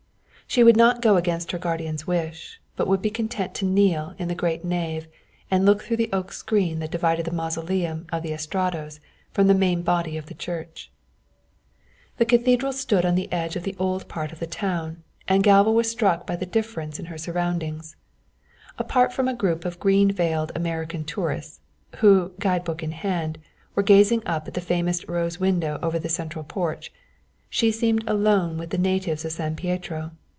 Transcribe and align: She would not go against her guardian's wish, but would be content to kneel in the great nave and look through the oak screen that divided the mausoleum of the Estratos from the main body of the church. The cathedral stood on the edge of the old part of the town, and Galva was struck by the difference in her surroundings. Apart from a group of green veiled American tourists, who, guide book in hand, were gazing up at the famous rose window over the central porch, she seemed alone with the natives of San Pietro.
She 0.47 0.65
would 0.65 0.75
not 0.75 1.01
go 1.01 1.15
against 1.15 1.51
her 1.53 1.57
guardian's 1.57 2.05
wish, 2.05 2.59
but 2.75 2.85
would 2.85 3.01
be 3.01 3.09
content 3.09 3.53
to 3.53 3.65
kneel 3.65 4.13
in 4.17 4.27
the 4.27 4.35
great 4.35 4.65
nave 4.65 5.07
and 5.49 5.65
look 5.65 5.81
through 5.81 5.95
the 5.95 6.09
oak 6.11 6.33
screen 6.33 6.79
that 6.79 6.91
divided 6.91 7.23
the 7.25 7.31
mausoleum 7.31 8.05
of 8.11 8.21
the 8.21 8.33
Estratos 8.33 8.99
from 9.31 9.47
the 9.47 9.53
main 9.53 9.81
body 9.81 10.17
of 10.17 10.25
the 10.25 10.33
church. 10.33 10.91
The 12.17 12.25
cathedral 12.25 12.73
stood 12.73 13.05
on 13.05 13.15
the 13.15 13.31
edge 13.31 13.55
of 13.55 13.63
the 13.63 13.77
old 13.79 14.09
part 14.09 14.33
of 14.33 14.39
the 14.39 14.45
town, 14.45 15.01
and 15.25 15.41
Galva 15.41 15.71
was 15.71 15.89
struck 15.89 16.27
by 16.27 16.35
the 16.35 16.45
difference 16.45 16.99
in 16.99 17.05
her 17.05 17.17
surroundings. 17.17 17.95
Apart 18.77 19.13
from 19.13 19.29
a 19.29 19.33
group 19.33 19.63
of 19.63 19.79
green 19.79 20.11
veiled 20.11 20.51
American 20.53 21.05
tourists, 21.05 21.61
who, 21.99 22.33
guide 22.39 22.65
book 22.65 22.83
in 22.83 22.91
hand, 22.91 23.37
were 23.73 23.83
gazing 23.83 24.21
up 24.25 24.49
at 24.49 24.53
the 24.53 24.59
famous 24.59 25.07
rose 25.07 25.39
window 25.39 25.79
over 25.81 25.97
the 25.97 26.09
central 26.09 26.43
porch, 26.43 26.91
she 27.49 27.71
seemed 27.71 28.03
alone 28.05 28.57
with 28.57 28.71
the 28.71 28.77
natives 28.77 29.23
of 29.23 29.31
San 29.31 29.55
Pietro. 29.55 30.11